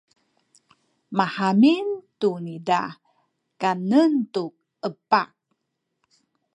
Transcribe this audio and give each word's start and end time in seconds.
mahamin 1.17 1.87
tu 2.19 2.29
niza 2.45 2.79
kanen 3.61 4.13
ku 4.33 4.43
epah. 4.87 5.29